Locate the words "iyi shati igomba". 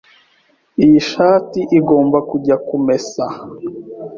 0.83-2.17